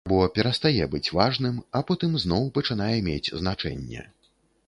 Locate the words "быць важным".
0.93-1.59